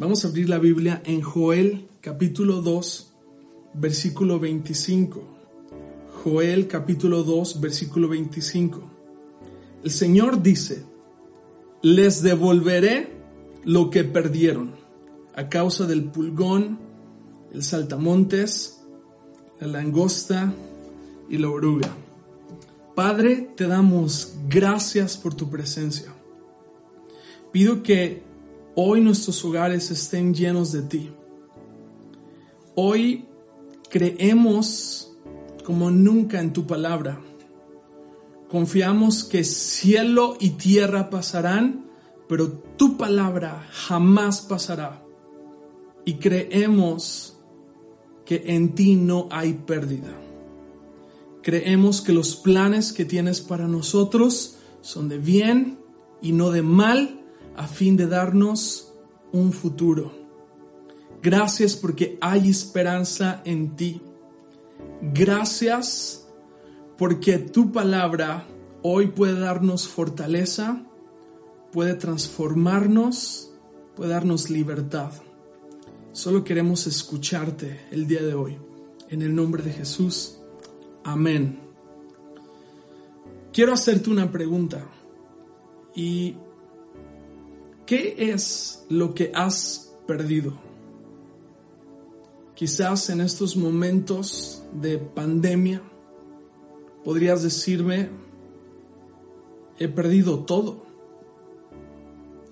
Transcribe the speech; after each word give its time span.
Vamos 0.00 0.24
a 0.24 0.28
abrir 0.28 0.48
la 0.48 0.58
Biblia 0.58 1.02
en 1.04 1.20
Joel 1.20 1.86
capítulo 2.00 2.62
2, 2.62 3.12
versículo 3.74 4.40
25. 4.40 5.22
Joel 6.24 6.68
capítulo 6.68 7.22
2, 7.22 7.60
versículo 7.60 8.08
25. 8.08 8.80
El 9.84 9.90
Señor 9.90 10.42
dice, 10.42 10.84
les 11.82 12.22
devolveré 12.22 13.12
lo 13.62 13.90
que 13.90 14.04
perdieron 14.04 14.70
a 15.34 15.50
causa 15.50 15.84
del 15.84 16.04
pulgón, 16.04 16.78
el 17.52 17.62
saltamontes, 17.62 18.80
la 19.60 19.66
langosta 19.66 20.54
y 21.28 21.36
la 21.36 21.50
oruga. 21.50 21.94
Padre, 22.94 23.50
te 23.54 23.66
damos 23.66 24.32
gracias 24.48 25.18
por 25.18 25.34
tu 25.34 25.50
presencia. 25.50 26.10
Pido 27.52 27.82
que 27.82 28.29
Hoy 28.76 29.00
nuestros 29.00 29.44
hogares 29.44 29.90
estén 29.90 30.32
llenos 30.32 30.70
de 30.70 30.82
ti. 30.82 31.10
Hoy 32.76 33.26
creemos 33.88 35.16
como 35.64 35.90
nunca 35.90 36.40
en 36.40 36.52
tu 36.52 36.66
palabra. 36.66 37.20
Confiamos 38.48 39.24
que 39.24 39.42
cielo 39.42 40.36
y 40.38 40.50
tierra 40.50 41.10
pasarán, 41.10 41.90
pero 42.28 42.52
tu 42.76 42.96
palabra 42.96 43.66
jamás 43.72 44.40
pasará. 44.40 45.04
Y 46.04 46.14
creemos 46.14 47.40
que 48.24 48.44
en 48.46 48.76
ti 48.76 48.94
no 48.94 49.28
hay 49.32 49.54
pérdida. 49.54 50.16
Creemos 51.42 52.02
que 52.02 52.12
los 52.12 52.36
planes 52.36 52.92
que 52.92 53.04
tienes 53.04 53.40
para 53.40 53.66
nosotros 53.66 54.58
son 54.80 55.08
de 55.08 55.18
bien 55.18 55.78
y 56.22 56.32
no 56.32 56.50
de 56.50 56.62
mal 56.62 57.19
a 57.56 57.66
fin 57.66 57.96
de 57.96 58.06
darnos 58.06 58.92
un 59.32 59.52
futuro. 59.52 60.12
Gracias 61.22 61.76
porque 61.76 62.18
hay 62.20 62.48
esperanza 62.48 63.42
en 63.44 63.76
ti. 63.76 64.00
Gracias 65.02 66.26
porque 66.96 67.38
tu 67.38 67.72
palabra 67.72 68.46
hoy 68.82 69.08
puede 69.08 69.38
darnos 69.38 69.88
fortaleza, 69.88 70.82
puede 71.72 71.94
transformarnos, 71.94 73.52
puede 73.96 74.10
darnos 74.10 74.50
libertad. 74.50 75.12
Solo 76.12 76.42
queremos 76.44 76.86
escucharte 76.86 77.80
el 77.90 78.06
día 78.06 78.22
de 78.22 78.34
hoy. 78.34 78.58
En 79.08 79.22
el 79.22 79.34
nombre 79.34 79.62
de 79.62 79.72
Jesús. 79.72 80.38
Amén. 81.04 81.60
Quiero 83.52 83.72
hacerte 83.72 84.10
una 84.10 84.30
pregunta 84.30 84.86
y 85.94 86.36
¿Qué 87.90 88.14
es 88.32 88.86
lo 88.88 89.14
que 89.14 89.32
has 89.34 89.92
perdido? 90.06 90.52
Quizás 92.54 93.10
en 93.10 93.20
estos 93.20 93.56
momentos 93.56 94.62
de 94.72 94.98
pandemia 94.98 95.82
podrías 97.02 97.42
decirme, 97.42 98.08
he 99.76 99.88
perdido 99.88 100.44
todo. 100.44 100.84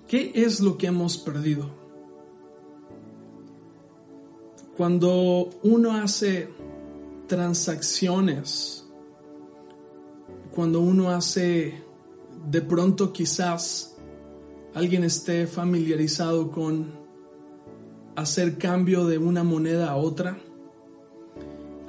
¿Qué 0.09 0.33
es 0.35 0.59
lo 0.59 0.77
que 0.77 0.87
hemos 0.87 1.17
perdido? 1.17 1.69
Cuando 4.75 5.51
uno 5.63 5.93
hace 5.93 6.49
transacciones, 7.27 8.85
cuando 10.53 10.81
uno 10.81 11.11
hace 11.11 11.81
de 12.51 12.61
pronto 12.61 13.13
quizás 13.13 13.95
alguien 14.79 15.03
esté 15.03 15.45
familiarizado 15.45 16.51
con 16.51 16.93
hacer 18.15 18.57
cambio 18.57 19.05
de 19.05 19.17
una 19.17 19.43
moneda 19.43 19.89
a 19.89 19.97
otra. 19.97 20.39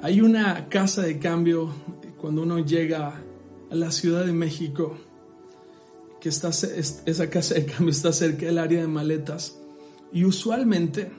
Hay 0.01 0.19
una 0.19 0.67
casa 0.67 1.01
de 1.03 1.17
cambio 1.17 1.73
cuando 2.17 2.41
uno 2.41 2.59
llega 2.59 3.23
a 3.69 3.75
la 3.75 3.91
Ciudad 3.91 4.25
de 4.25 4.33
México, 4.33 4.97
que 6.19 6.27
está, 6.27 6.49
esa 6.49 7.29
casa 7.29 7.53
de 7.53 7.65
cambio 7.65 7.91
está 7.91 8.11
cerca 8.11 8.45
del 8.45 8.57
área 8.57 8.81
de 8.81 8.87
maletas 8.87 9.57
y 10.11 10.25
usualmente 10.25 11.13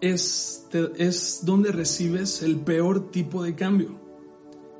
es, 0.00 0.66
es 0.96 1.42
donde 1.44 1.70
recibes 1.70 2.42
el 2.42 2.56
peor 2.56 3.12
tipo 3.12 3.44
de 3.44 3.54
cambio. 3.54 3.94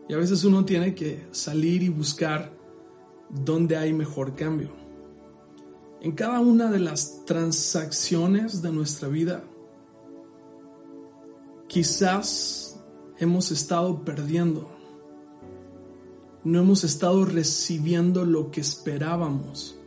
Y 0.09 0.15
a 0.15 0.17
veces 0.17 0.43
uno 0.43 0.65
tiene 0.65 0.93
que 0.97 1.25
salir 1.31 1.84
y 1.84 1.89
buscar 1.89 2.53
dónde 3.31 3.77
hay 3.77 3.93
mejor 3.93 4.34
cambio 4.34 4.81
en 6.03 6.11
cada 6.11 6.41
una 6.41 6.69
de 6.69 6.81
las 6.81 7.25
transacciones 7.27 8.61
de 8.61 8.73
nuestra 8.73 9.07
vida, 9.07 9.45
quizás 11.69 12.83
hemos 13.21 13.53
estado 13.53 14.05
perdiendo, 14.05 14.69
no 16.43 16.59
hemos 16.59 16.83
estado 16.83 17.25
recibiendo 17.25 18.25
lo 18.25 18.51
que 18.51 18.61
esperábamos. 18.61 19.79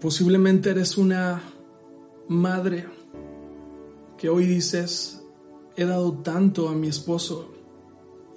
Posiblemente 0.00 0.70
eres 0.70 0.98
una 0.98 1.40
madre 2.26 2.88
que 4.18 4.28
hoy 4.28 4.44
dices, 4.44 5.22
he 5.76 5.84
dado 5.84 6.14
tanto 6.14 6.68
a 6.68 6.72
mi 6.72 6.88
esposo 6.88 7.48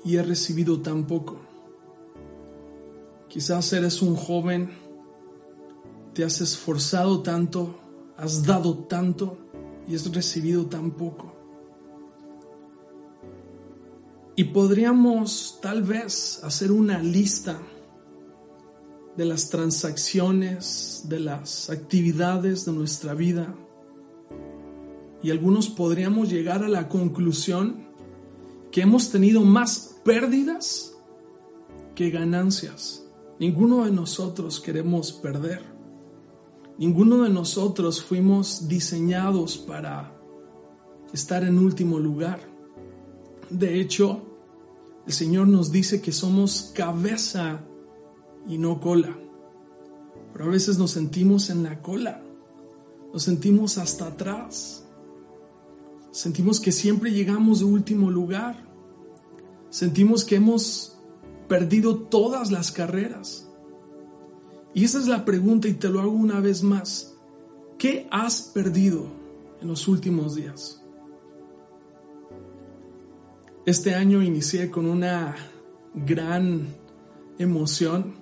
y 0.05 0.17
he 0.17 0.23
recibido 0.23 0.83
tan 0.83 1.07
poco. 1.07 1.48
Quizás 3.29 3.71
eres 3.73 4.01
un 4.01 4.15
joven, 4.15 4.71
te 6.13 6.23
has 6.23 6.41
esforzado 6.41 7.21
tanto, 7.21 7.79
has 8.17 8.43
dado 8.43 8.79
tanto 8.85 9.37
y 9.87 9.95
has 9.95 10.11
recibido 10.11 10.65
tan 10.65 10.91
poco. 10.91 11.35
Y 14.35 14.45
podríamos 14.45 15.59
tal 15.61 15.83
vez 15.83 16.41
hacer 16.43 16.71
una 16.71 17.03
lista 17.03 17.59
de 19.15 19.25
las 19.25 19.49
transacciones, 19.49 21.03
de 21.09 21.19
las 21.19 21.69
actividades 21.69 22.65
de 22.65 22.71
nuestra 22.71 23.13
vida. 23.13 23.53
Y 25.21 25.29
algunos 25.29 25.69
podríamos 25.69 26.29
llegar 26.29 26.63
a 26.63 26.69
la 26.69 26.87
conclusión 26.87 27.89
que 28.71 28.81
hemos 28.81 29.11
tenido 29.11 29.41
más 29.41 29.97
pérdidas 30.03 30.95
que 31.93 32.09
ganancias. 32.09 33.03
Ninguno 33.39 33.85
de 33.85 33.91
nosotros 33.91 34.59
queremos 34.59 35.13
perder. 35.13 35.61
Ninguno 36.77 37.23
de 37.23 37.29
nosotros 37.29 38.03
fuimos 38.03 38.67
diseñados 38.67 39.57
para 39.57 40.13
estar 41.13 41.43
en 41.43 41.57
último 41.57 41.99
lugar. 41.99 42.41
De 43.49 43.79
hecho, 43.79 44.21
el 45.07 45.13
Señor 45.13 45.47
nos 45.47 45.71
dice 45.71 46.01
que 46.01 46.11
somos 46.11 46.71
cabeza 46.75 47.61
y 48.45 48.57
no 48.57 48.81
cola. 48.81 49.17
Pero 50.33 50.45
a 50.45 50.49
veces 50.49 50.77
nos 50.77 50.91
sentimos 50.91 51.49
en 51.49 51.63
la 51.63 51.81
cola, 51.81 52.21
nos 53.13 53.23
sentimos 53.23 53.77
hasta 53.77 54.07
atrás, 54.07 54.85
sentimos 56.11 56.59
que 56.59 56.71
siempre 56.71 57.11
llegamos 57.11 57.59
de 57.59 57.65
último 57.65 58.11
lugar, 58.11 58.63
sentimos 59.69 60.23
que 60.23 60.35
hemos 60.35 60.98
perdido 61.49 61.97
todas 61.97 62.51
las 62.51 62.71
carreras. 62.71 63.49
Y 64.73 64.85
esa 64.85 64.99
es 64.99 65.07
la 65.07 65.25
pregunta 65.25 65.67
y 65.67 65.73
te 65.73 65.89
lo 65.89 65.99
hago 65.99 66.11
una 66.11 66.39
vez 66.39 66.63
más. 66.63 67.13
¿Qué 67.77 68.07
has 68.11 68.41
perdido 68.41 69.07
en 69.61 69.67
los 69.67 69.89
últimos 69.89 70.35
días? 70.35 70.81
Este 73.65 73.93
año 73.95 74.21
inicié 74.21 74.71
con 74.71 74.85
una 74.85 75.35
gran 75.93 76.67
emoción 77.37 78.13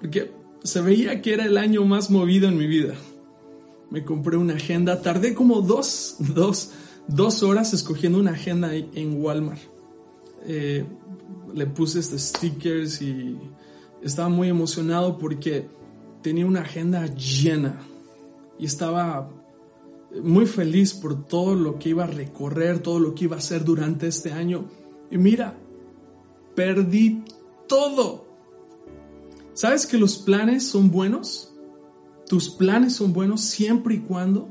porque 0.00 0.30
se 0.62 0.80
veía 0.80 1.20
que 1.20 1.34
era 1.34 1.44
el 1.44 1.56
año 1.56 1.84
más 1.84 2.10
movido 2.10 2.48
en 2.48 2.58
mi 2.58 2.66
vida. 2.66 2.94
Me 3.90 4.04
compré 4.04 4.36
una 4.36 4.54
agenda, 4.54 5.02
tardé 5.02 5.34
como 5.34 5.60
dos, 5.62 6.16
dos, 6.18 6.72
dos 7.08 7.42
horas 7.42 7.72
escogiendo 7.72 8.18
una 8.18 8.32
agenda 8.32 8.74
en 8.74 9.20
Walmart. 9.22 9.73
Eh, 10.44 10.84
le 11.54 11.66
puse 11.66 12.00
este 12.00 12.18
stickers 12.18 13.00
y 13.00 13.38
estaba 14.02 14.28
muy 14.28 14.48
emocionado 14.48 15.18
porque 15.18 15.68
tenía 16.22 16.46
una 16.46 16.60
agenda 16.60 17.06
llena 17.06 17.80
y 18.58 18.66
estaba 18.66 19.30
muy 20.22 20.46
feliz 20.46 20.94
por 20.94 21.26
todo 21.26 21.54
lo 21.54 21.78
que 21.78 21.90
iba 21.90 22.04
a 22.04 22.08
recorrer, 22.08 22.80
todo 22.80 22.98
lo 22.98 23.14
que 23.14 23.24
iba 23.24 23.36
a 23.36 23.38
hacer 23.38 23.64
durante 23.64 24.06
este 24.06 24.32
año. 24.32 24.66
Y 25.10 25.18
mira, 25.18 25.56
perdí 26.54 27.22
todo. 27.68 28.26
¿Sabes 29.54 29.86
que 29.86 29.98
los 29.98 30.18
planes 30.18 30.66
son 30.66 30.90
buenos? 30.90 31.54
Tus 32.28 32.50
planes 32.50 32.94
son 32.94 33.12
buenos 33.12 33.42
siempre 33.42 33.96
y 33.96 34.00
cuando 34.00 34.48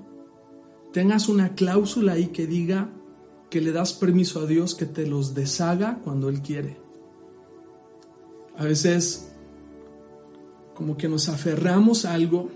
tengas 0.91 1.27
una 1.27 1.55
cláusula 1.55 2.13
ahí 2.13 2.27
que 2.27 2.45
diga 2.45 2.89
que 3.53 3.61
le 3.61 3.71
das 3.71 3.93
permiso 3.93 4.39
a 4.39 4.47
Dios 4.47 4.73
que 4.73 4.87
te 4.87 5.05
los 5.05 5.35
deshaga 5.35 5.99
cuando 6.03 6.27
Él 6.27 6.41
quiere. 6.41 6.75
A 8.57 8.63
veces 8.63 9.31
como 10.73 10.97
que 10.97 11.07
nos 11.07 11.29
aferramos 11.29 12.03
a 12.03 12.15
algo 12.15 12.49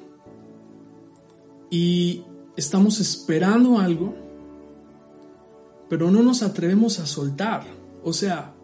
y 1.69 2.23
estamos 2.55 2.99
esperando 2.99 3.77
algo, 3.77 4.15
pero 5.87 6.09
no 6.09 6.23
nos 6.23 6.41
atrevemos 6.41 6.97
a 6.97 7.05
soltar. 7.05 7.63
O 8.03 8.11
sea, 8.11 8.55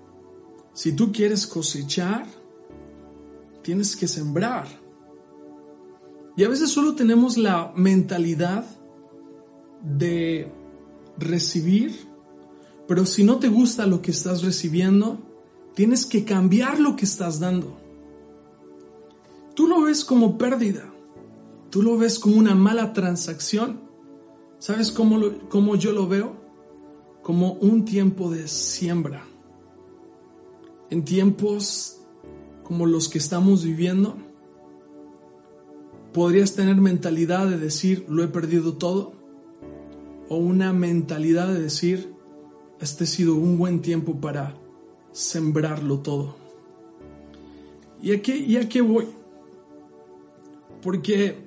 si 0.73 0.93
tú 0.93 1.11
quieres 1.11 1.45
cosechar, 1.45 2.25
tienes 3.61 3.95
que 3.95 4.07
sembrar. 4.07 4.65
Y 6.35 6.43
a 6.43 6.49
veces 6.49 6.71
solo 6.71 6.95
tenemos 6.95 7.37
la 7.37 7.71
mentalidad 7.75 8.65
de 9.83 10.51
recibir, 11.19 12.11
pero 12.87 13.05
si 13.05 13.23
no 13.23 13.37
te 13.39 13.47
gusta 13.47 13.85
lo 13.85 14.01
que 14.01 14.11
estás 14.11 14.43
recibiendo, 14.43 15.19
tienes 15.73 16.05
que 16.05 16.23
cambiar 16.23 16.79
lo 16.79 16.95
que 16.95 17.05
estás 17.05 17.39
dando. 17.39 17.77
Tú 19.55 19.67
lo 19.67 19.81
ves 19.81 20.03
como 20.03 20.37
pérdida, 20.37 20.91
tú 21.69 21.81
lo 21.81 21.97
ves 21.97 22.19
como 22.19 22.37
una 22.37 22.55
mala 22.55 22.93
transacción. 22.93 23.81
¿Sabes 24.59 24.91
cómo, 24.91 25.19
cómo 25.49 25.75
yo 25.75 25.91
lo 25.91 26.07
veo? 26.07 26.35
Como 27.21 27.53
un 27.53 27.85
tiempo 27.85 28.31
de 28.31 28.47
siembra. 28.47 29.25
En 30.89 31.03
tiempos 31.03 31.99
como 32.63 32.85
los 32.85 33.09
que 33.09 33.17
estamos 33.17 33.63
viviendo, 33.63 34.15
podrías 36.13 36.55
tener 36.55 36.77
mentalidad 36.77 37.47
de 37.47 37.57
decir, 37.57 38.05
lo 38.07 38.23
he 38.23 38.27
perdido 38.27 38.73
todo, 38.73 39.13
o 40.29 40.37
una 40.37 40.71
mentalidad 40.73 41.47
de 41.47 41.59
decir, 41.59 42.12
este 42.83 43.05
ha 43.05 43.07
sido 43.07 43.35
un 43.35 43.57
buen 43.57 43.81
tiempo 43.81 44.19
para 44.19 44.55
sembrarlo 45.11 45.99
todo. 45.99 46.35
¿Y 48.01 48.11
a 48.11 48.21
qué, 48.21 48.37
y 48.37 48.57
a 48.57 48.67
qué 48.67 48.81
voy? 48.81 49.07
Porque 50.81 51.37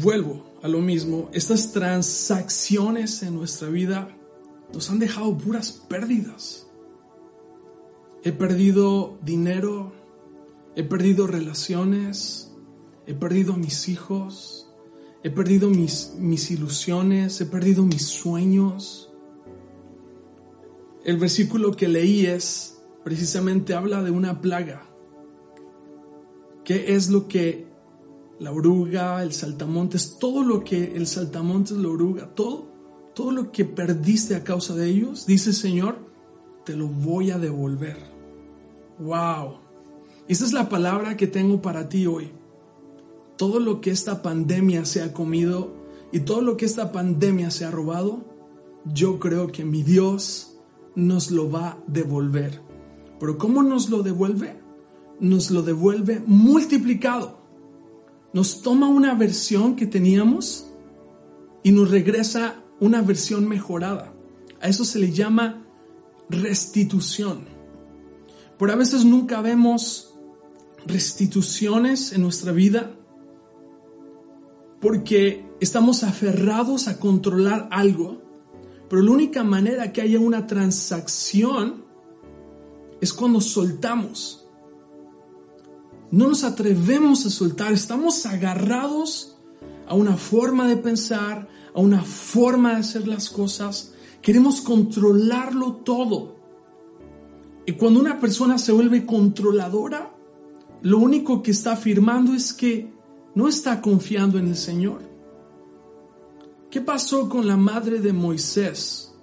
vuelvo 0.00 0.44
a 0.62 0.68
lo 0.68 0.80
mismo, 0.80 1.28
estas 1.32 1.72
transacciones 1.72 3.22
en 3.22 3.34
nuestra 3.34 3.68
vida 3.68 4.08
nos 4.72 4.88
han 4.90 4.98
dejado 4.98 5.36
puras 5.36 5.72
pérdidas. 5.72 6.66
He 8.22 8.32
perdido 8.32 9.18
dinero, 9.22 9.92
he 10.74 10.82
perdido 10.82 11.26
relaciones, 11.26 12.50
he 13.06 13.12
perdido 13.12 13.52
a 13.52 13.56
mis 13.58 13.90
hijos, 13.90 14.70
he 15.22 15.30
perdido 15.30 15.68
mis, 15.68 16.14
mis 16.18 16.50
ilusiones, 16.50 17.40
he 17.40 17.46
perdido 17.46 17.84
mis 17.84 18.06
sueños. 18.06 19.10
El 21.04 21.18
versículo 21.18 21.72
que 21.72 21.86
leí 21.86 22.24
es, 22.24 22.78
precisamente 23.04 23.74
habla 23.74 24.02
de 24.02 24.10
una 24.10 24.40
plaga. 24.40 24.86
¿Qué 26.64 26.94
es 26.94 27.10
lo 27.10 27.28
que 27.28 27.66
la 28.38 28.50
oruga, 28.50 29.22
el 29.22 29.32
saltamontes, 29.32 30.16
todo 30.18 30.42
lo 30.42 30.64
que 30.64 30.96
el 30.96 31.06
saltamontes, 31.06 31.76
la 31.76 31.88
oruga, 31.88 32.34
todo, 32.34 32.68
todo 33.14 33.30
lo 33.30 33.52
que 33.52 33.66
perdiste 33.66 34.34
a 34.34 34.44
causa 34.44 34.74
de 34.74 34.88
ellos, 34.88 35.26
dice 35.26 35.52
Señor, 35.52 35.98
te 36.64 36.74
lo 36.74 36.88
voy 36.88 37.30
a 37.30 37.38
devolver. 37.38 37.98
Wow. 38.98 39.58
Esa 40.26 40.44
es 40.46 40.54
la 40.54 40.70
palabra 40.70 41.18
que 41.18 41.26
tengo 41.26 41.60
para 41.60 41.90
ti 41.90 42.06
hoy. 42.06 42.32
Todo 43.36 43.60
lo 43.60 43.82
que 43.82 43.90
esta 43.90 44.22
pandemia 44.22 44.86
se 44.86 45.02
ha 45.02 45.12
comido 45.12 45.74
y 46.12 46.20
todo 46.20 46.40
lo 46.40 46.56
que 46.56 46.64
esta 46.64 46.92
pandemia 46.92 47.50
se 47.50 47.66
ha 47.66 47.70
robado, 47.70 48.24
yo 48.86 49.18
creo 49.18 49.48
que 49.48 49.64
mi 49.66 49.82
Dios 49.82 50.53
nos 50.94 51.30
lo 51.30 51.50
va 51.50 51.68
a 51.68 51.78
devolver. 51.86 52.60
Pero 53.20 53.38
¿cómo 53.38 53.62
nos 53.62 53.90
lo 53.90 54.02
devuelve? 54.02 54.60
Nos 55.20 55.50
lo 55.50 55.62
devuelve 55.62 56.22
multiplicado. 56.26 57.38
Nos 58.32 58.62
toma 58.62 58.88
una 58.88 59.14
versión 59.14 59.76
que 59.76 59.86
teníamos 59.86 60.66
y 61.62 61.72
nos 61.72 61.90
regresa 61.90 62.62
una 62.80 63.00
versión 63.00 63.48
mejorada. 63.48 64.12
A 64.60 64.68
eso 64.68 64.84
se 64.84 64.98
le 64.98 65.12
llama 65.12 65.64
restitución. 66.28 67.44
Por 68.58 68.70
a 68.70 68.76
veces 68.76 69.04
nunca 69.04 69.40
vemos 69.40 70.14
restituciones 70.86 72.12
en 72.12 72.22
nuestra 72.22 72.52
vida 72.52 72.94
porque 74.80 75.46
estamos 75.60 76.04
aferrados 76.04 76.88
a 76.88 76.98
controlar 76.98 77.68
algo, 77.70 78.20
pero 78.88 79.02
la 79.02 79.10
única 79.10 79.42
manera 79.42 79.92
que 79.92 80.02
haya 80.02 80.18
una 80.18 80.46
transacción 80.46 81.84
es 83.00 83.12
cuando 83.12 83.40
soltamos. 83.40 84.46
No 86.10 86.28
nos 86.28 86.44
atrevemos 86.44 87.26
a 87.26 87.30
soltar, 87.30 87.72
estamos 87.72 88.24
agarrados 88.26 89.36
a 89.86 89.94
una 89.94 90.16
forma 90.16 90.68
de 90.68 90.76
pensar, 90.76 91.48
a 91.74 91.80
una 91.80 92.02
forma 92.02 92.70
de 92.70 92.76
hacer 92.76 93.08
las 93.08 93.30
cosas. 93.30 93.92
Queremos 94.22 94.60
controlarlo 94.60 95.76
todo. 95.76 96.36
Y 97.66 97.72
cuando 97.72 98.00
una 98.00 98.20
persona 98.20 98.58
se 98.58 98.72
vuelve 98.72 99.06
controladora, 99.06 100.14
lo 100.82 100.98
único 100.98 101.42
que 101.42 101.50
está 101.50 101.72
afirmando 101.72 102.34
es 102.34 102.52
que 102.52 102.92
no 103.34 103.48
está 103.48 103.80
confiando 103.80 104.38
en 104.38 104.48
el 104.48 104.56
Señor. 104.56 105.13
¿Qué 106.74 106.80
pasó 106.80 107.28
con 107.28 107.46
la 107.46 107.56
madre 107.56 108.00
de 108.00 108.12
Moisés? 108.12 109.14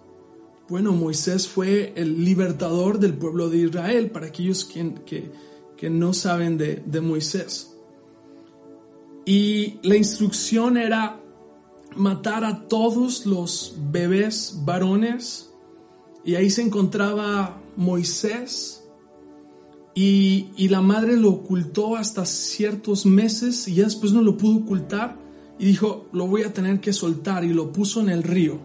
Bueno, 0.69 0.93
Moisés 0.93 1.49
fue 1.49 1.91
el 1.97 2.23
libertador 2.23 2.97
del 2.97 3.13
pueblo 3.13 3.49
de 3.49 3.57
Israel, 3.57 4.09
para 4.09 4.27
aquellos 4.27 4.63
que, 4.63 5.29
que, 5.75 5.89
no 5.89 6.13
saben 6.13 6.57
de, 6.57 6.81
de 6.85 7.01
Moisés. 7.01 7.75
Y 9.25 9.79
la 9.83 9.97
instrucción 9.97 10.77
era 10.77 11.19
matar 11.97 12.45
a 12.45 12.69
todos 12.69 13.25
los 13.25 13.75
bebés 13.91 14.61
varones. 14.63 15.53
Y 16.23 16.35
ahí 16.35 16.49
se 16.49 16.61
encontraba 16.61 17.61
Moisés, 17.75 18.81
y, 19.93 20.69
la 20.69 20.79
madre 20.79 21.17
lo 21.17 21.31
ocultó 21.31 21.97
hasta 21.97 22.25
ciertos 22.25 23.05
meses 23.05 23.67
y 23.67 23.75
ya 23.75 23.83
después 23.83 24.13
no 24.13 24.21
lo 24.21 24.37
pudo 24.37 24.59
ocultar 24.59 25.19
y 25.61 25.65
dijo, 25.65 26.07
lo 26.11 26.25
voy 26.25 26.41
a 26.41 26.51
tener 26.51 26.79
que 26.79 26.91
soltar 26.91 27.43
y 27.43 27.53
lo 27.53 27.71
puso 27.71 28.01
en 28.01 28.09
el 28.09 28.23
río. 28.23 28.57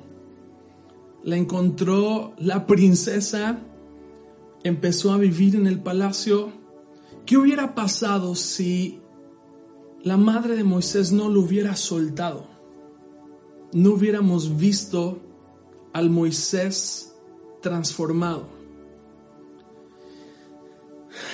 La 1.25 1.37
encontró 1.37 2.33
la 2.39 2.67
princesa, 2.67 3.59
empezó 4.65 5.13
a 5.13 5.19
vivir 5.19 5.57
en 5.57 5.67
el 5.67 5.79
palacio. 5.79 6.53
¿Qué 7.27 7.37
hubiera 7.37 7.75
pasado 7.75 8.35
si 8.35 8.99
la 10.05 10.17
madre 10.17 10.57
de 10.57 10.65
Moisés 10.65 11.13
no 11.13 11.29
lo 11.29 11.41
hubiera 11.43 11.77
soltado? 11.77 12.49
No 13.75 13.91
hubiéramos 13.91 14.57
visto 14.57 15.21
al 15.93 16.09
Moisés 16.09 17.15
transformado. 17.61 18.49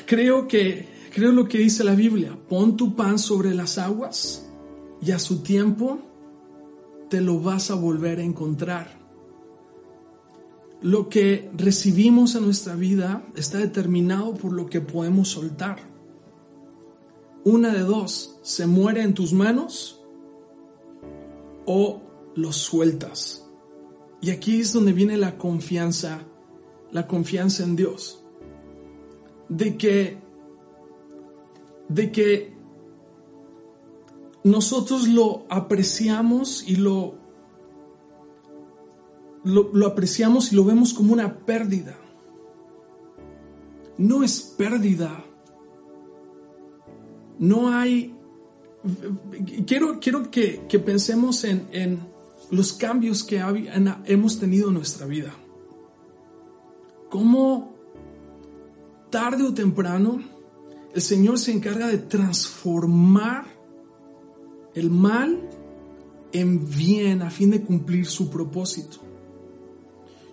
Creo 0.07 0.49
que, 0.49 0.89
creo 1.15 1.31
lo 1.31 1.47
que 1.47 1.59
dice 1.59 1.85
la 1.85 1.95
Biblia, 1.95 2.37
pon 2.49 2.77
tu 2.77 2.97
pan 2.97 3.17
sobre 3.17 3.55
las 3.55 3.79
aguas 3.79 4.42
y 5.05 5.11
a 5.11 5.19
su 5.19 5.43
tiempo 5.43 5.99
te 7.11 7.21
lo 7.21 7.41
vas 7.41 7.71
a 7.71 7.75
volver 7.75 8.21
a 8.21 8.23
encontrar. 8.23 9.01
Lo 10.81 11.09
que 11.09 11.51
recibimos 11.55 12.35
en 12.35 12.45
nuestra 12.45 12.75
vida 12.75 13.25
está 13.37 13.59
determinado 13.59 14.35
por 14.35 14.53
lo 14.53 14.67
que 14.67 14.81
podemos 14.81 15.29
soltar. 15.29 15.79
Una 17.45 17.73
de 17.73 17.81
dos, 17.81 18.39
se 18.43 18.67
muere 18.67 19.03
en 19.03 19.15
tus 19.15 19.33
manos 19.33 20.01
o 21.67 22.01
lo 22.35 22.53
sueltas. 22.53 23.49
Y 24.21 24.31
aquí 24.31 24.61
es 24.61 24.73
donde 24.73 24.93
viene 24.93 25.17
la 25.17 25.37
confianza, 25.37 26.23
la 26.93 27.07
confianza 27.07 27.65
en 27.65 27.77
Dios 27.77 28.23
de 29.57 29.77
que, 29.77 30.19
de 31.89 32.13
que 32.13 32.52
nosotros 34.45 35.09
lo 35.09 35.47
apreciamos 35.49 36.65
y 36.67 36.77
lo, 36.77 37.15
lo, 39.45 39.87
apreciamos 39.87 40.53
y 40.53 40.57
lo 40.57 40.65
vemos 40.65 40.95
como 40.95 41.13
una 41.13 41.39
pérdida. 41.39 41.97
No 43.99 44.23
es 44.23 44.41
pérdida. 44.41 45.25
No 47.39 47.69
hay... 47.69 48.17
Quiero, 49.67 50.01
quiero 50.01 50.31
que, 50.31 50.61
pensemos 50.85 51.45
en, 51.45 51.69
en, 51.71 52.01
los 52.51 52.73
cambios 52.73 53.23
que 53.23 53.41
hemos 54.07 54.39
tenido 54.39 54.69
en 54.69 54.75
nuestra 54.75 55.07
vida. 55.07 55.33
¿Cómo 57.09 57.73
tarde 59.13 59.45
o 59.45 59.53
temprano, 59.53 60.23
el 60.95 61.03
Señor 61.03 61.39
se 61.39 61.53
encarga 61.53 61.87
de 61.87 61.99
transformar 61.99 63.45
el 64.75 64.91
mal 64.91 65.49
en 66.33 66.69
bien 66.69 67.23
a 67.23 67.31
fin 67.31 67.51
de 67.51 67.63
cumplir 67.63 68.07
su 68.07 68.31
propósito. 68.31 68.99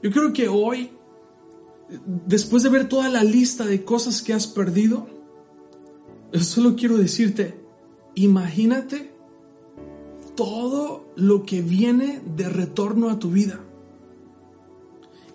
Yo 0.01 0.11
creo 0.11 0.31
que 0.31 0.47
hoy, 0.47 0.91
después 2.25 2.63
de 2.63 2.69
ver 2.69 2.87
toda 2.87 3.09
la 3.09 3.23
lista 3.23 3.65
de 3.65 3.83
cosas 3.83 4.21
que 4.21 4.33
has 4.33 4.47
perdido, 4.47 5.07
yo 6.31 6.39
solo 6.41 6.75
quiero 6.75 6.97
decirte, 6.97 7.59
imagínate 8.15 9.11
todo 10.35 11.11
lo 11.15 11.43
que 11.43 11.61
viene 11.61 12.21
de 12.35 12.47
retorno 12.47 13.09
a 13.09 13.19
tu 13.19 13.31
vida. 13.31 13.59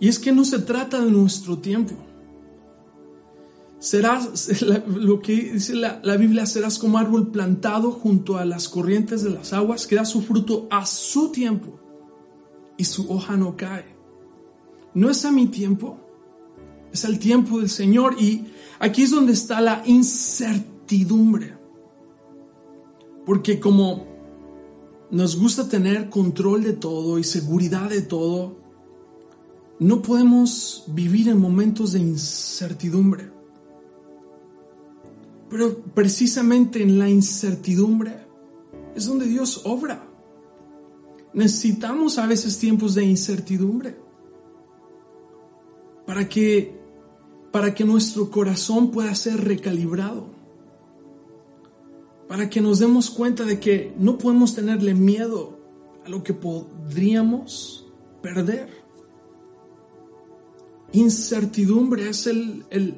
Y 0.01 0.09
es 0.09 0.19
que 0.19 0.33
no 0.33 0.45
se 0.45 0.61
trata 0.61 1.05
de 1.05 1.11
nuestro 1.11 1.59
tiempo. 1.59 1.95
Serás, 3.85 4.49
lo 4.87 5.21
que 5.21 5.53
dice 5.53 5.75
la, 5.75 6.01
la, 6.03 6.17
Biblia, 6.17 6.47
serás 6.47 6.79
como 6.79 6.97
árbol 6.97 7.31
plantado 7.31 7.91
junto 7.91 8.39
a 8.39 8.47
las 8.47 8.67
corrientes 8.67 9.23
de 9.23 9.29
las 9.29 9.53
aguas, 9.53 9.87
que 9.87 9.97
da 9.97 10.07
su 10.07 10.23
fruto 10.23 10.67
a 10.71 10.87
su 10.87 11.31
tiempo 11.31 11.79
y 12.79 12.85
su 12.85 13.13
hoja 13.13 13.37
no 13.37 13.59
cae. 13.59 13.85
No 14.95 15.11
es 15.11 15.27
a 15.27 15.31
mi 15.31 15.49
tiempo, 15.49 15.99
es 16.95 17.05
al 17.05 17.19
tiempo 17.19 17.59
del 17.59 17.69
Señor 17.69 18.17
y 18.19 18.47
aquí 18.79 19.03
es 19.03 19.11
donde 19.11 19.35
está 19.35 19.61
la 19.61 19.83
incertidumbre. 19.85 21.55
Porque 23.27 23.61
como 23.61 24.07
nos 25.11 25.39
gusta 25.39 25.69
tener 25.69 26.09
control 26.09 26.63
de 26.63 26.73
todo 26.73 27.19
y 27.19 27.25
seguridad 27.25 27.91
de 27.91 28.01
todo, 28.01 28.57
no 29.79 30.01
podemos 30.01 30.85
vivir 30.87 31.29
en 31.29 31.39
momentos 31.39 31.93
de 31.93 31.99
incertidumbre. 31.99 33.34
Pero 35.51 35.79
precisamente 35.95 36.83
en 36.83 36.99
la 36.99 37.09
incertidumbre 37.09 38.27
es 38.95 39.07
donde 39.07 39.27
Dios 39.27 39.63
obra. 39.65 40.09
Necesitamos 41.33 42.19
a 42.19 42.27
veces 42.27 42.59
tiempos 42.59 42.95
de 42.95 43.05
incertidumbre 43.05 43.97
para 46.07 46.29
que 46.29 46.85
para 47.55 47.73
que 47.73 47.85
nuestro 47.85 48.33
corazón 48.33 48.91
pueda 48.91 49.15
ser 49.15 49.45
recalibrado. 49.45 50.27
Para 52.27 52.51
que 52.51 52.61
nos 52.61 52.81
demos 52.81 53.11
cuenta 53.11 53.45
de 53.45 53.61
que 53.61 53.95
no 53.97 54.19
podemos 54.19 54.57
tenerle 54.57 54.93
miedo 54.93 55.61
a 56.05 56.09
lo 56.09 56.25
que 56.25 56.35
podríamos 56.35 57.87
perder. 58.21 58.71
Incertidumbre 60.91 62.09
es 62.09 62.27
el, 62.27 62.65
el 62.71 62.97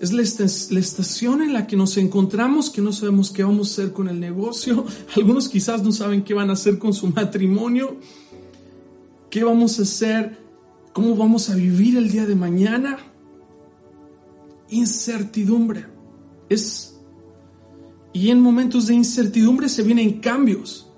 es 0.00 0.12
la, 0.12 0.80
estación 0.80 1.42
en 1.42 1.52
la 1.52 1.66
que 1.66 1.76
nos 1.76 1.98
encontramos, 1.98 2.70
que 2.70 2.80
no 2.80 2.92
sabemos 2.92 3.30
qué 3.30 3.44
vamos 3.44 3.68
a 3.68 3.72
hacer 3.72 3.92
con 3.92 4.08
el 4.08 4.18
negocio. 4.18 4.86
Algunos 5.16 5.48
quizás 5.48 5.82
no 5.82 5.92
saben 5.92 6.22
qué 6.22 6.32
van 6.32 6.50
a 6.50 6.54
hacer 6.54 6.78
con 6.78 6.94
su 6.94 7.08
matrimonio. 7.08 7.96
¿Qué 9.28 9.44
vamos 9.44 9.78
a 9.78 9.82
hacer? 9.82 10.38
¿Cómo 10.94 11.14
vamos 11.14 11.50
a 11.50 11.54
vivir 11.54 11.98
el 11.98 12.10
día 12.10 12.26
de 12.26 12.34
mañana? 12.34 12.98
Incertidumbre. 14.70 15.86
Es 16.48 16.90
y 18.12 18.30
en 18.30 18.40
momentos 18.40 18.86
de 18.86 18.94
incertidumbre 18.94 19.68
se 19.68 19.82
vienen 19.82 20.20
cambios. 20.20 20.88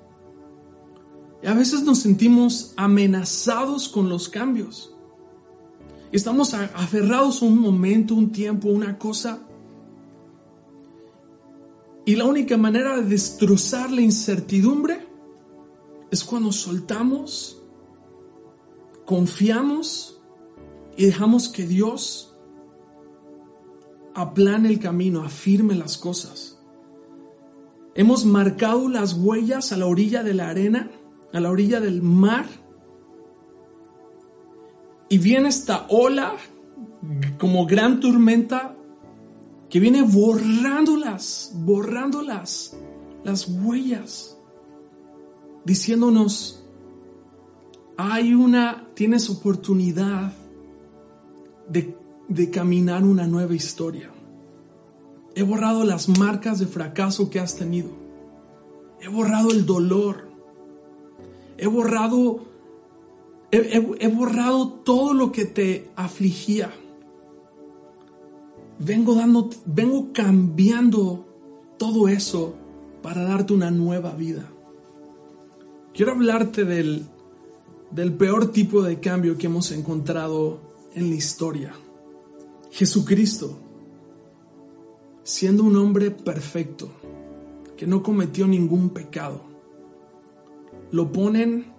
Y 1.42 1.46
a 1.46 1.54
veces 1.54 1.82
nos 1.82 1.98
sentimos 1.98 2.72
amenazados 2.76 3.88
con 3.88 4.08
los 4.08 4.28
cambios. 4.28 4.94
Estamos 6.12 6.52
aferrados 6.52 7.40
a 7.40 7.46
un 7.46 7.58
momento, 7.58 8.14
un 8.14 8.32
tiempo, 8.32 8.68
una 8.68 8.98
cosa. 8.98 9.40
Y 12.04 12.16
la 12.16 12.26
única 12.26 12.58
manera 12.58 12.96
de 12.96 13.04
destrozar 13.04 13.90
la 13.90 14.02
incertidumbre 14.02 15.06
es 16.10 16.22
cuando 16.22 16.52
soltamos, 16.52 17.62
confiamos 19.06 20.20
y 20.98 21.06
dejamos 21.06 21.48
que 21.48 21.66
Dios 21.66 22.36
aplane 24.14 24.68
el 24.68 24.78
camino, 24.78 25.24
afirme 25.24 25.74
las 25.74 25.96
cosas. 25.96 26.58
Hemos 27.94 28.26
marcado 28.26 28.86
las 28.90 29.14
huellas 29.14 29.72
a 29.72 29.78
la 29.78 29.86
orilla 29.86 30.22
de 30.22 30.34
la 30.34 30.50
arena, 30.50 30.90
a 31.32 31.40
la 31.40 31.50
orilla 31.50 31.80
del 31.80 32.02
mar 32.02 32.61
y 35.12 35.18
viene 35.18 35.50
esta 35.50 35.84
ola 35.90 36.36
como 37.36 37.66
gran 37.66 38.00
tormenta 38.00 38.74
que 39.68 39.78
viene 39.78 40.00
borrándolas, 40.00 41.52
borrándolas, 41.54 42.78
las 43.22 43.46
huellas, 43.46 44.38
diciéndonos, 45.66 46.64
hay 47.98 48.32
una, 48.32 48.88
tienes 48.94 49.28
oportunidad 49.28 50.32
de, 51.68 51.94
de 52.28 52.50
caminar 52.50 53.04
una 53.04 53.26
nueva 53.26 53.54
historia. 53.54 54.10
He 55.34 55.42
borrado 55.42 55.84
las 55.84 56.08
marcas 56.08 56.58
de 56.58 56.66
fracaso 56.66 57.28
que 57.28 57.38
has 57.38 57.54
tenido. 57.56 57.90
He 58.98 59.08
borrado 59.08 59.50
el 59.50 59.66
dolor. 59.66 60.30
He 61.58 61.66
borrado 61.66 62.51
He, 63.54 64.08
borrado 64.08 64.66
todo 64.82 65.12
lo 65.12 65.30
que 65.30 65.44
te 65.44 65.90
afligía. 65.94 66.72
Vengo 68.78 69.14
dando, 69.14 69.50
vengo 69.66 70.08
cambiando 70.14 71.26
todo 71.76 72.08
eso 72.08 72.54
para 73.02 73.24
darte 73.24 73.52
una 73.52 73.70
nueva 73.70 74.12
vida. 74.12 74.48
Quiero 75.92 76.12
hablarte 76.12 76.64
del, 76.64 77.04
del 77.90 78.14
peor 78.14 78.52
tipo 78.52 78.82
de 78.82 79.00
cambio 79.00 79.36
que 79.36 79.48
hemos 79.48 79.70
encontrado 79.70 80.58
en 80.94 81.10
la 81.10 81.16
historia. 81.16 81.74
Jesucristo, 82.70 83.58
siendo 85.24 85.62
un 85.62 85.76
hombre 85.76 86.10
perfecto, 86.10 86.90
que 87.76 87.86
no 87.86 88.02
cometió 88.02 88.46
ningún 88.46 88.88
pecado, 88.88 89.42
lo 90.90 91.12
ponen 91.12 91.71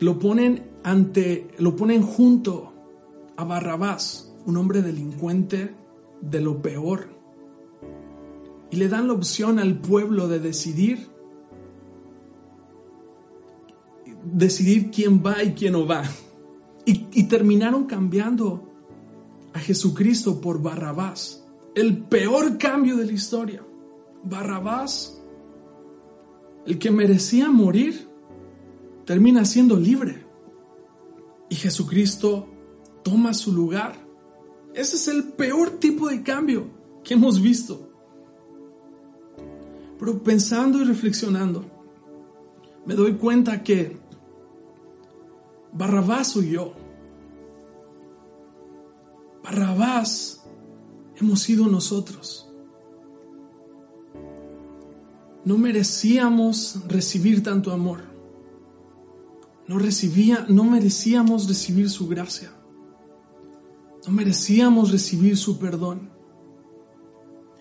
lo 0.00 0.18
ponen 0.18 0.70
ante, 0.82 1.48
lo 1.58 1.76
ponen 1.76 2.02
junto 2.02 2.72
a 3.36 3.44
Barrabás, 3.44 4.34
un 4.46 4.56
hombre 4.56 4.82
delincuente 4.82 5.74
de 6.20 6.40
lo 6.40 6.60
peor. 6.60 7.08
Y 8.70 8.76
le 8.76 8.88
dan 8.88 9.08
la 9.08 9.14
opción 9.14 9.58
al 9.58 9.78
pueblo 9.78 10.28
de 10.28 10.40
decidir 10.40 11.14
decidir 14.24 14.90
quién 14.90 15.22
va 15.24 15.42
y 15.42 15.52
quién 15.52 15.74
no 15.74 15.86
va. 15.86 16.02
Y, 16.86 17.06
y, 17.12 17.24
terminaron 17.24 17.84
cambiando 17.84 18.70
a 19.52 19.58
Jesucristo 19.58 20.40
por 20.40 20.60
Barrabás. 20.62 21.46
El 21.74 21.98
peor 21.98 22.58
cambio 22.58 22.96
de 22.96 23.06
la 23.06 23.12
historia. 23.12 23.64
Barrabás, 24.22 25.22
el 26.66 26.78
que 26.78 26.90
merecía 26.90 27.50
morir, 27.50 28.08
termina 29.04 29.44
siendo 29.44 29.76
libre. 29.76 30.24
Y 31.48 31.56
Jesucristo 31.56 32.48
toma 33.02 33.34
su 33.34 33.52
lugar. 33.52 33.96
Ese 34.74 34.96
es 34.96 35.08
el 35.08 35.24
peor 35.24 35.78
tipo 35.78 36.08
de 36.08 36.22
cambio 36.22 36.68
que 37.02 37.14
hemos 37.14 37.40
visto. 37.40 37.88
Pero 39.98 40.22
pensando 40.22 40.80
y 40.80 40.84
reflexionando, 40.84 41.64
me 42.84 42.94
doy 42.94 43.14
cuenta 43.14 43.62
que 43.62 43.98
Barrabás 45.72 46.28
soy 46.28 46.50
yo. 46.50 46.74
Barrabás 49.42 50.44
hemos 51.16 51.40
sido 51.40 51.66
nosotros. 51.66 52.50
No 55.44 55.58
merecíamos 55.58 56.80
recibir 56.88 57.42
tanto 57.42 57.70
amor 57.70 58.13
no 59.66 59.78
recibía, 59.78 60.46
no 60.48 60.64
merecíamos 60.64 61.48
recibir 61.48 61.88
su 61.88 62.06
gracia. 62.06 62.52
No 64.06 64.12
merecíamos 64.12 64.92
recibir 64.92 65.36
su 65.36 65.58
perdón. 65.58 66.10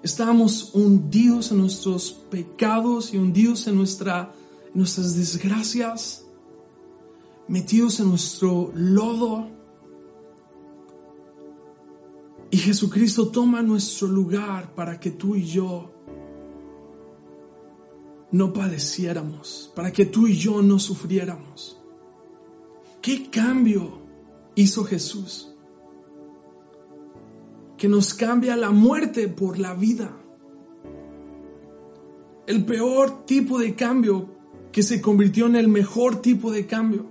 Estábamos 0.02 0.72
hundidos 0.76 1.52
en 1.52 1.60
nuestros 1.60 2.12
pecados 2.30 3.14
y 3.14 3.18
hundidos 3.18 3.68
en, 3.68 3.78
nuestra, 3.78 4.34
en 4.66 4.78
nuestras 4.78 5.16
desgracias, 5.16 6.26
metidos 7.48 8.02
en 8.02 8.10
nuestro 8.10 8.74
lodo. 8.76 9.48
Y 12.52 12.58
Jesucristo 12.58 13.30
toma 13.30 13.62
nuestro 13.62 14.10
lugar 14.10 14.76
para 14.76 15.00
que 15.00 15.12
tú 15.12 15.36
y 15.36 15.46
yo 15.46 15.94
no 18.32 18.52
padeciéramos, 18.52 19.72
para 19.74 19.94
que 19.94 20.06
tú 20.06 20.28
y 20.28 20.36
yo 20.36 20.62
no 20.62 20.80
sufriéramos. 20.80 21.83
¿Qué 23.04 23.30
cambio 23.30 24.00
hizo 24.56 24.86
Jesús? 24.86 25.54
Que 27.78 27.90
nos 27.90 28.14
cambia 28.14 28.56
la 28.56 28.70
muerte 28.70 29.28
por 29.28 29.60
la 29.60 29.74
vida. 29.74 30.18
El 32.48 32.64
peor 32.64 33.26
tipo 33.26 33.60
de 33.60 33.76
cambio 33.76 34.30
que 34.72 34.84
se 34.84 35.02
convirtió 35.02 35.48
en 35.48 35.58
el 35.58 35.68
mejor 35.68 36.22
tipo 36.22 36.50
de 36.50 36.66
cambio. 36.66 37.08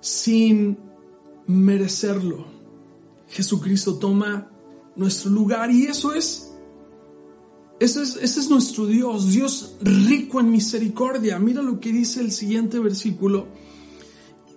Sin 0.00 0.78
merecerlo. 1.46 2.46
Jesucristo 3.28 3.98
toma 3.98 4.50
nuestro 4.94 5.30
lugar 5.30 5.70
y 5.70 5.84
eso 5.84 6.14
es 6.14 6.55
Ese 7.78 8.02
es, 8.02 8.48
nuestro 8.48 8.86
Dios, 8.86 9.32
Dios 9.32 9.76
rico 9.82 10.40
en 10.40 10.50
misericordia. 10.50 11.38
Mira 11.38 11.60
lo 11.60 11.78
que 11.78 11.92
dice 11.92 12.20
el 12.20 12.32
siguiente 12.32 12.78
versículo. 12.78 13.48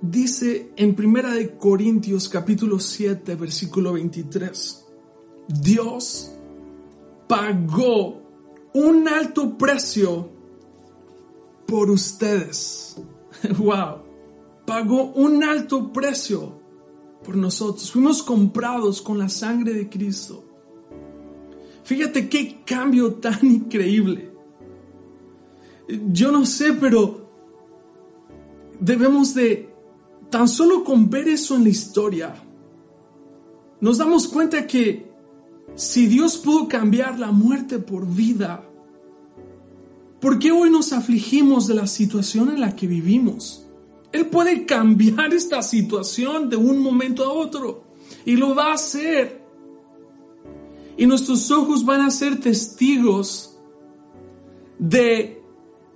Dice 0.02 0.72
en 0.78 0.96
Primera 0.96 1.34
de 1.34 1.58
Corintios 1.58 2.30
capítulo 2.30 2.80
7 2.80 3.36
versículo 3.36 3.94
23. 3.94 4.86
Dios 5.50 6.32
pagó 7.28 8.22
un 8.74 9.08
alto 9.10 9.58
precio 9.58 10.30
por 11.68 11.90
ustedes. 11.92 12.98
Wow. 13.58 14.04
Pagó 14.66 15.12
un 15.14 15.44
alto 15.44 15.94
precio 15.94 16.60
por 17.24 17.38
nosotros. 17.38 17.92
Fuimos 17.92 18.22
comprados 18.22 19.02
con 19.02 19.18
la 19.18 19.30
sangre 19.30 19.74
de 19.74 19.88
Cristo. 19.88 20.49
Fíjate 21.90 22.30
qué 22.30 22.62
cambio 22.64 23.16
tan 23.16 23.44
increíble. 23.44 24.32
Yo 26.12 26.32
no 26.32 26.46
sé, 26.46 26.74
pero 26.74 27.28
debemos 28.80 29.34
de, 29.34 29.74
tan 30.30 30.48
solo 30.48 30.84
con 30.84 31.10
ver 31.10 31.28
eso 31.28 31.56
en 31.56 31.64
la 31.64 31.70
historia, 31.70 32.36
nos 33.82 33.98
damos 33.98 34.28
cuenta 34.28 34.68
que 34.68 35.10
si 35.74 36.06
Dios 36.06 36.38
pudo 36.38 36.68
cambiar 36.68 37.18
la 37.18 37.32
muerte 37.32 37.80
por 37.80 38.06
vida, 38.06 38.64
¿por 40.22 40.38
qué 40.38 40.52
hoy 40.52 40.70
nos 40.70 40.94
afligimos 40.94 41.66
de 41.66 41.74
la 41.74 41.88
situación 41.88 42.52
en 42.52 42.62
la 42.62 42.76
que 42.76 42.86
vivimos? 42.86 43.68
Él 44.12 44.28
puede 44.28 44.68
cambiar 44.68 45.34
esta 45.34 45.64
situación 45.64 46.52
de 46.52 46.56
un 46.56 46.84
momento 46.84 47.26
a 47.26 47.34
otro 47.34 47.86
y 48.26 48.36
lo 48.36 48.54
va 48.54 48.68
a 48.68 48.74
hacer. 48.76 49.39
Y 51.00 51.06
nuestros 51.06 51.50
ojos 51.50 51.86
van 51.86 52.02
a 52.02 52.12
ser 52.12 52.42
testigos 52.42 53.58
de, 54.78 55.42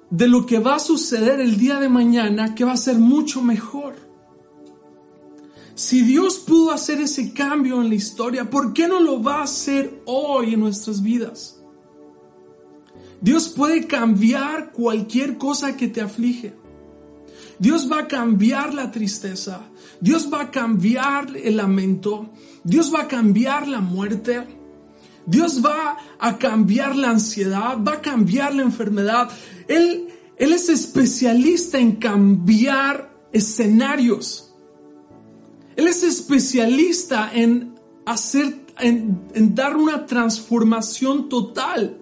de 0.10 0.28
lo 0.30 0.46
que 0.46 0.60
va 0.60 0.76
a 0.76 0.80
suceder 0.80 1.42
el 1.42 1.58
día 1.58 1.78
de 1.82 1.90
mañana, 1.90 2.56
que 2.56 2.64
va 2.64 2.72
a 2.72 2.78
ser 2.78 2.98
mucho 2.98 3.42
mejor. 3.42 3.96
Si 5.76 6.04
Dios 6.04 6.38
pudo 6.40 6.72
hacer 6.72 7.02
ese 7.02 7.34
cambio 7.34 7.82
en 7.82 7.90
la 7.90 7.96
historia, 7.96 8.50
¿por 8.50 8.72
qué 8.72 8.88
no 8.88 9.02
lo 9.02 9.22
va 9.22 9.40
a 9.40 9.44
hacer 9.44 10.02
hoy 10.06 10.54
en 10.54 10.62
nuestras 10.62 11.04
vidas? 11.04 11.62
Dios 13.20 13.50
puede 13.50 13.86
cambiar 13.86 14.72
cualquier 14.72 15.38
cosa 15.38 15.76
que 15.76 15.90
te 15.90 16.00
aflige. 16.00 16.56
Dios 17.60 17.92
va 17.92 18.00
a 18.00 18.08
cambiar 18.08 18.74
la 18.74 18.90
tristeza. 18.90 19.70
Dios 20.00 20.30
va 20.34 20.44
a 20.44 20.52
cambiar 20.52 21.36
el 21.36 21.58
lamento. 21.58 22.30
Dios 22.64 22.94
va 22.94 23.02
a 23.02 23.08
cambiar 23.10 23.68
la 23.68 23.82
muerte. 23.82 24.63
Dios 25.26 25.64
va 25.64 25.98
a 26.20 26.38
cambiar 26.38 26.96
la 26.96 27.10
ansiedad. 27.10 27.78
Va 27.82 27.94
a 27.94 28.02
cambiar 28.02 28.54
la 28.54 28.64
enfermedad. 28.64 29.32
Él, 29.68 30.08
él 30.38 30.54
es 30.54 30.70
especialista 30.70 31.80
en 31.80 31.94
cambiar 31.94 33.14
escenarios. 33.32 34.54
Él 35.76 35.88
es 35.88 36.04
especialista 36.04 37.32
en 37.34 37.76
hacer, 38.06 38.66
en, 38.80 39.22
en 39.34 39.56
dar 39.56 39.76
una 39.76 40.06
transformación 40.06 41.30
total. 41.30 41.98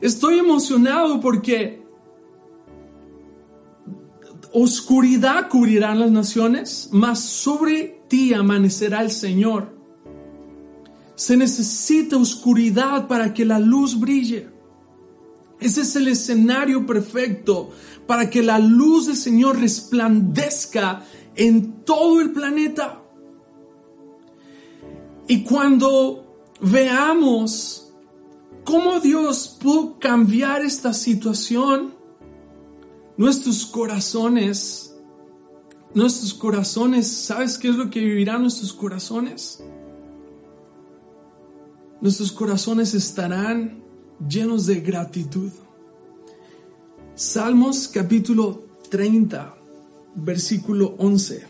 Estoy 0.00 0.38
emocionado 0.38 1.20
porque 1.20 1.82
oscuridad 4.52 5.48
cubrirán 5.48 6.00
las 6.00 6.10
naciones, 6.10 6.88
mas 6.92 7.20
sobre 7.20 8.02
ti 8.08 8.34
amanecerá 8.34 9.02
el 9.02 9.10
Señor. 9.10 9.81
Se 11.22 11.36
necesita 11.36 12.16
oscuridad 12.16 13.06
para 13.06 13.32
que 13.32 13.44
la 13.44 13.60
luz 13.60 13.96
brille. 13.96 14.48
Ese 15.60 15.82
es 15.82 15.94
el 15.94 16.08
escenario 16.08 16.84
perfecto 16.84 17.70
para 18.08 18.28
que 18.28 18.42
la 18.42 18.58
luz 18.58 19.06
del 19.06 19.14
Señor 19.14 19.60
resplandezca 19.60 21.04
en 21.36 21.84
todo 21.84 22.20
el 22.20 22.32
planeta. 22.32 23.04
Y 25.28 25.44
cuando 25.44 26.42
veamos 26.60 27.92
cómo 28.64 28.98
Dios 28.98 29.56
pudo 29.60 30.00
cambiar 30.00 30.64
esta 30.64 30.92
situación, 30.92 31.94
nuestros 33.16 33.64
corazones, 33.64 34.96
nuestros 35.94 36.34
corazones, 36.34 37.06
¿sabes 37.06 37.58
qué 37.58 37.68
es 37.68 37.76
lo 37.76 37.90
que 37.90 38.00
vivirán 38.00 38.42
nuestros 38.42 38.72
corazones? 38.72 39.62
Nuestros 42.02 42.32
corazones 42.32 42.94
estarán 42.94 43.80
llenos 44.28 44.66
de 44.66 44.80
gratitud. 44.80 45.52
Salmos 47.14 47.86
capítulo 47.86 48.64
30, 48.90 49.54
versículo 50.16 50.96
11. 50.98 51.44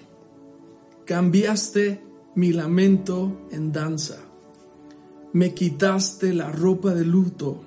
Cambiaste 1.06 2.04
mi 2.34 2.52
lamento 2.52 3.48
en 3.50 3.72
danza. 3.72 4.18
Me 5.32 5.54
quitaste 5.54 6.34
la 6.34 6.52
ropa 6.52 6.92
de 6.92 7.06
luto 7.06 7.62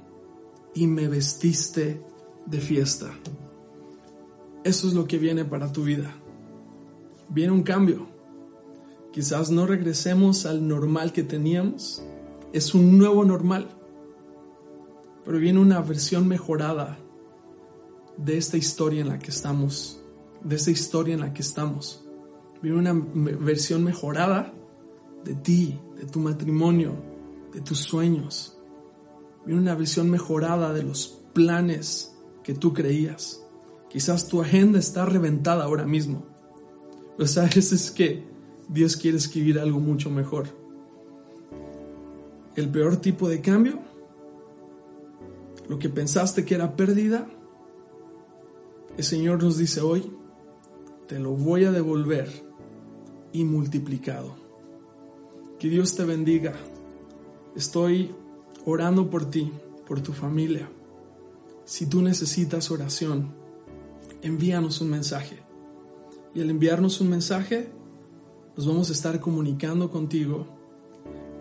y 0.75 0.85
me 0.85 1.07
vestiste 1.07 2.03
de 2.45 2.61
fiesta. 2.61 3.11
Eso 4.63 4.87
es 4.87 4.93
lo 4.93 5.07
que 5.07 5.17
viene 5.17 5.43
para 5.43 5.71
tu 5.71 5.85
vida. 5.85 6.15
Viene 7.29 7.51
un 7.51 7.63
cambio. 7.63 8.05
Quizás 9.11 9.49
no 9.49 9.65
regresemos 9.65 10.45
al 10.45 10.67
normal 10.67 11.13
que 11.13 11.23
teníamos. 11.23 12.03
Es 12.55 12.73
un 12.73 12.97
nuevo 12.97 13.25
normal. 13.25 13.67
Pero 15.25 15.39
viene 15.39 15.59
una 15.59 15.81
versión 15.81 16.25
mejorada 16.25 16.97
de 18.15 18.37
esta 18.37 18.55
historia 18.55 19.01
en 19.01 19.09
la 19.09 19.19
que 19.19 19.29
estamos. 19.29 20.01
De 20.41 20.55
esta 20.55 20.71
historia 20.71 21.15
en 21.15 21.19
la 21.19 21.33
que 21.33 21.41
estamos. 21.41 22.07
Viene 22.61 22.77
una 22.77 22.93
versión 22.93 23.83
mejorada 23.83 24.53
de 25.25 25.35
ti, 25.35 25.81
de 25.97 26.05
tu 26.05 26.21
matrimonio, 26.21 26.93
de 27.51 27.59
tus 27.59 27.79
sueños. 27.79 28.57
Viene 29.45 29.59
una 29.59 29.75
visión 29.75 30.09
mejorada 30.09 30.71
de 30.71 30.83
los 30.83 31.09
planes 31.33 32.15
que 32.41 32.53
tú 32.53 32.71
creías. 32.71 33.45
Quizás 33.89 34.29
tu 34.29 34.41
agenda 34.41 34.79
está 34.79 35.05
reventada 35.05 35.65
ahora 35.65 35.85
mismo. 35.85 36.25
Pero 37.17 37.27
sabes 37.27 37.73
es 37.73 37.91
que 37.91 38.23
Dios 38.69 38.95
quiere 38.95 39.17
escribir 39.17 39.59
algo 39.59 39.81
mucho 39.81 40.09
mejor. 40.09 40.64
El 42.55 42.69
peor 42.69 42.97
tipo 42.97 43.27
de 43.27 43.41
cambio, 43.41 43.79
lo 45.67 45.77
que 45.77 45.89
pensaste 45.89 46.45
que 46.45 46.55
era 46.55 46.75
pérdida, 46.75 47.27
el 48.97 49.03
Señor 49.03 49.43
nos 49.43 49.57
dice 49.57 49.81
hoy, 49.81 50.09
te 51.07 51.19
lo 51.19 51.31
voy 51.31 51.65
a 51.65 51.71
devolver 51.71 52.29
y 53.33 53.43
multiplicado. 53.43 54.35
Que 55.59 55.69
Dios 55.69 55.95
te 55.95 56.05
bendiga. 56.05 56.53
Estoy 57.55 58.15
orando 58.65 59.09
por 59.09 59.29
ti, 59.29 59.51
por 59.85 59.99
tu 60.01 60.13
familia. 60.13 60.69
Si 61.65 61.87
tú 61.87 62.01
necesitas 62.01 62.71
oración, 62.71 63.33
envíanos 64.21 64.79
un 64.79 64.91
mensaje. 64.91 65.39
Y 66.33 66.41
al 66.41 66.49
enviarnos 66.49 67.01
un 67.01 67.09
mensaje, 67.09 67.69
nos 68.55 68.65
vamos 68.65 68.89
a 68.89 68.93
estar 68.93 69.19
comunicando 69.19 69.89
contigo 69.89 70.54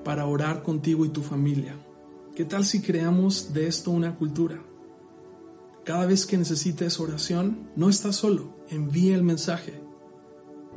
para 0.04 0.26
orar 0.26 0.62
contigo 0.62 1.04
y 1.04 1.08
tu 1.08 1.22
familia. 1.22 1.76
¿Qué 2.34 2.44
tal 2.44 2.64
si 2.64 2.82
creamos 2.82 3.52
de 3.52 3.66
esto 3.66 3.90
una 3.90 4.16
cultura? 4.16 4.62
Cada 5.84 6.06
vez 6.06 6.26
que 6.26 6.38
necesites 6.38 7.00
oración, 7.00 7.70
no 7.76 7.88
estás 7.88 8.16
solo, 8.16 8.54
envía 8.68 9.14
el 9.14 9.22
mensaje. 9.22 9.80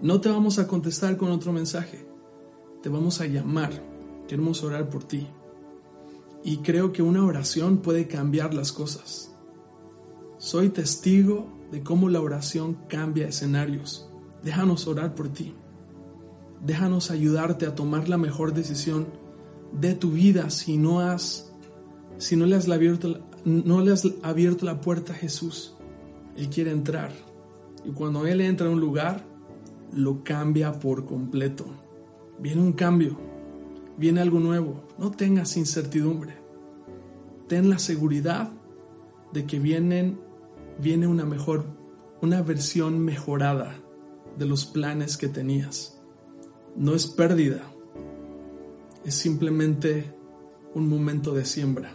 No 0.01 0.21
te 0.21 0.29
vamos 0.29 0.59
a 0.59 0.67
contestar 0.67 1.17
con 1.17 1.31
otro 1.31 1.51
mensaje, 1.51 2.07
te 2.83 2.89
vamos 2.89 3.21
a 3.21 3.25
llamar, 3.25 3.71
queremos 4.27 4.63
orar 4.63 4.89
por 4.89 5.03
ti. 5.03 5.27
Y 6.43 6.57
creo 6.57 6.91
que 6.93 7.01
una 7.01 7.25
oración 7.25 7.77
puede 7.77 8.07
cambiar 8.07 8.53
las 8.53 8.71
cosas. 8.71 9.33
Soy 10.37 10.69
testigo 10.69 11.47
de 11.71 11.81
cómo 11.83 12.09
la 12.09 12.21
oración 12.21 12.77
cambia 12.87 13.27
escenarios. 13.27 14.09
Déjanos 14.43 14.87
orar 14.87 15.15
por 15.15 15.29
ti. 15.29 15.55
Déjanos 16.65 17.11
ayudarte 17.11 17.65
a 17.65 17.75
tomar 17.75 18.09
la 18.09 18.17
mejor 18.17 18.53
decisión 18.53 19.07
de 19.71 19.93
tu 19.93 20.11
vida 20.11 20.49
si 20.49 20.77
no 20.77 21.01
has 21.01 21.53
si 22.17 22.35
no 22.35 22.45
le 22.45 22.55
has 22.55 22.67
abierto 22.69 23.19
no 23.45 23.81
le 23.81 23.91
has 23.91 24.07
abierto 24.23 24.65
la 24.65 24.81
puerta 24.81 25.13
a 25.13 25.15
Jesús. 25.15 25.75
Él 26.35 26.49
quiere 26.49 26.71
entrar 26.71 27.11
y 27.85 27.91
cuando 27.91 28.25
él 28.25 28.41
entra 28.41 28.67
a 28.67 28.71
un 28.71 28.79
lugar 28.79 29.23
lo 29.93 30.23
cambia 30.23 30.79
por 30.79 31.05
completo. 31.05 31.65
Viene 32.39 32.61
un 32.61 32.73
cambio, 32.73 33.17
viene 33.97 34.21
algo 34.21 34.39
nuevo. 34.39 34.83
No 34.97 35.11
tengas 35.11 35.57
incertidumbre. 35.57 36.35
Ten 37.47 37.69
la 37.69 37.79
seguridad 37.79 38.49
de 39.31 39.45
que 39.45 39.59
vienen 39.59 40.19
viene 40.79 41.07
una 41.07 41.25
mejor, 41.25 41.65
una 42.21 42.41
versión 42.41 42.99
mejorada 42.99 43.75
de 44.37 44.45
los 44.45 44.65
planes 44.65 45.17
que 45.17 45.27
tenías. 45.27 45.96
No 46.77 46.93
es 46.93 47.07
pérdida, 47.07 47.63
es 49.03 49.15
simplemente 49.15 50.13
un 50.75 50.87
momento 50.87 51.33
de 51.33 51.43
siembra. 51.43 51.91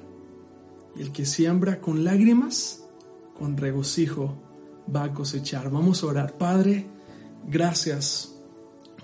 Y 0.97 1.03
el 1.03 1.13
que 1.13 1.25
siembra 1.25 1.81
con 1.81 2.05
lágrimas, 2.05 2.85
con 3.39 3.57
regocijo 3.57 4.35
va 4.95 5.05
a 5.05 5.15
cosechar. 5.15 5.71
Vamos 5.71 6.03
a 6.03 6.07
orar. 6.07 6.37
Padre, 6.37 6.87
gracias 7.49 8.35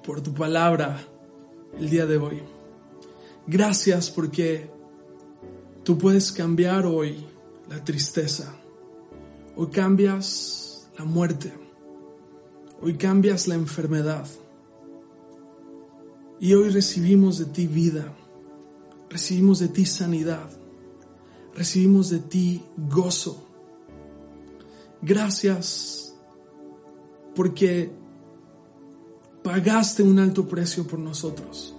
por 0.04 0.20
tu 0.20 0.34
palabra 0.34 1.00
el 1.78 1.90
día 1.90 2.06
de 2.06 2.16
hoy. 2.16 2.42
Gracias 3.46 4.10
porque 4.10 4.68
tú 5.84 5.96
puedes 5.96 6.32
cambiar 6.32 6.86
hoy 6.86 7.24
la 7.68 7.84
tristeza. 7.84 8.54
Hoy 9.54 9.68
cambias 9.68 10.88
la 10.98 11.04
muerte. 11.04 11.52
Hoy 12.80 12.94
cambias 12.94 13.46
la 13.48 13.54
enfermedad. 13.54 14.26
Y 16.40 16.54
hoy 16.54 16.70
recibimos 16.70 17.38
de 17.38 17.46
ti 17.46 17.66
vida. 17.66 18.14
Recibimos 19.10 19.58
de 19.58 19.68
ti 19.68 19.84
sanidad. 19.86 20.50
Recibimos 21.54 22.10
de 22.10 22.20
ti 22.20 22.62
gozo. 22.76 23.44
Gracias 25.02 26.16
porque 27.34 27.90
pagaste 29.42 30.02
un 30.02 30.18
alto 30.18 30.46
precio 30.48 30.86
por 30.86 30.98
nosotros, 30.98 31.74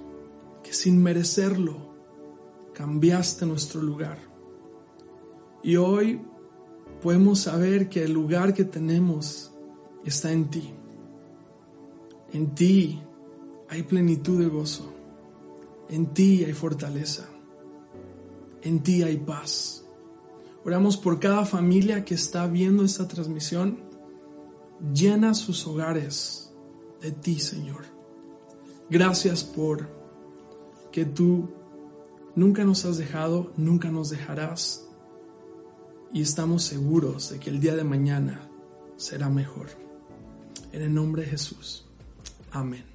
que 0.64 0.74
sin 0.74 1.02
merecerlo 1.02 1.78
cambiaste 2.74 3.46
nuestro 3.46 3.82
lugar. 3.82 4.18
Y 5.64 5.76
hoy 5.76 6.22
podemos 7.02 7.40
saber 7.40 7.90
que 7.90 8.04
el 8.04 8.14
lugar 8.14 8.54
que 8.54 8.64
tenemos 8.64 9.52
está 10.06 10.32
en 10.32 10.50
ti. 10.50 10.74
En 12.32 12.56
ti 12.56 13.02
hay 13.70 13.84
plenitud 13.84 14.40
de 14.40 14.48
gozo. 14.48 14.92
En 15.90 16.14
ti 16.14 16.44
hay 16.44 16.54
fortaleza. 16.54 17.30
En 18.62 18.82
ti 18.82 19.04
hay 19.04 19.18
paz. 19.18 19.86
Oramos 20.66 20.98
por 20.98 21.20
cada 21.20 21.46
familia 21.46 22.04
que 22.04 22.16
está 22.16 22.48
viendo 22.48 22.84
esta 22.84 23.08
transmisión. 23.08 23.80
Llena 24.94 25.34
sus 25.34 25.66
hogares 25.68 26.52
de 27.02 27.12
ti, 27.12 27.40
Señor. 27.40 27.86
Gracias 28.90 29.44
por 29.44 29.88
que 30.92 31.06
tú 31.06 31.50
nunca 32.36 32.64
nos 32.64 32.86
has 32.86 32.98
dejado, 32.98 33.54
nunca 33.56 33.90
nos 33.92 34.10
dejarás. 34.10 34.88
Y 36.12 36.22
estamos 36.24 36.64
seguros 36.64 37.30
de 37.30 37.40
que 37.40 37.52
el 37.52 37.60
día 37.60 37.76
de 37.76 37.84
mañana 37.84 38.50
será 38.98 39.30
mejor. 39.30 39.68
En 40.72 40.82
el 40.82 40.94
nombre 40.94 41.24
de 41.24 41.30
Jesús. 41.30 41.86
Amén. 42.52 42.89